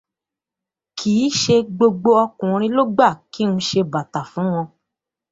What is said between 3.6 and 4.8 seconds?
ṣe bàtà fún wọn.